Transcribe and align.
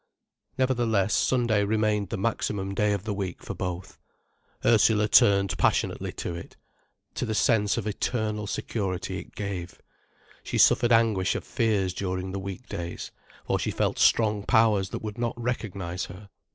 Nevertheless 0.57 1.13
Sunday 1.13 1.63
remained 1.63 2.09
the 2.09 2.17
maximum 2.17 2.73
day 2.73 2.91
of 2.91 3.03
the 3.03 3.13
week 3.13 3.43
for 3.43 3.53
both. 3.53 3.99
Ursula 4.65 5.07
turned 5.07 5.55
passionately 5.59 6.11
to 6.13 6.33
it, 6.33 6.57
to 7.13 7.23
the 7.23 7.35
sense 7.35 7.77
of 7.77 7.85
eternal 7.85 8.47
security 8.47 9.19
it 9.19 9.35
gave. 9.35 9.79
She 10.41 10.57
suffered 10.57 10.91
anguish 10.91 11.35
of 11.35 11.43
fears 11.43 11.93
during 11.93 12.31
the 12.31 12.39
week 12.39 12.65
days, 12.67 13.11
for 13.45 13.59
she 13.59 13.69
felt 13.69 13.99
strong 13.99 14.41
powers 14.41 14.89
that 14.89 15.03
would 15.03 15.19
not 15.19 15.39
recognize 15.39 16.05
her. 16.05 16.29